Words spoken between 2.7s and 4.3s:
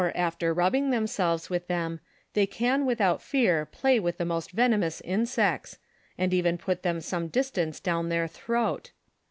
without fear play with the